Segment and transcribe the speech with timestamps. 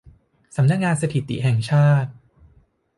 [0.55, 2.09] สำนักงานสถิติแห่งชาติ